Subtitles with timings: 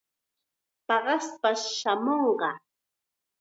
[0.87, 2.49] Paqaspash chaamunqa.